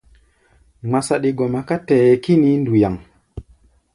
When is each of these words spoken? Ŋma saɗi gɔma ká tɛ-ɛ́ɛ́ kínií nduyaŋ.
Ŋma 0.85 0.99
saɗi 1.07 1.29
gɔma 1.37 1.59
ká 1.67 1.75
tɛ-ɛ́ɛ́ 1.87 2.21
kínií 2.23 2.57
nduyaŋ. 2.61 2.95